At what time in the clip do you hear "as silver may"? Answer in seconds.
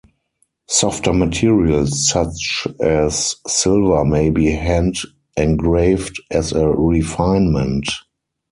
2.79-4.31